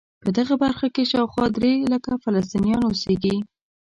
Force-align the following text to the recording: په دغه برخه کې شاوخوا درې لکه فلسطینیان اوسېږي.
په 0.23 0.29
دغه 0.37 0.53
برخه 0.63 0.87
کې 0.95 1.03
شاوخوا 1.11 1.45
درې 1.57 1.73
لکه 1.93 2.11
فلسطینیان 2.23 2.81
اوسېږي. 2.85 3.35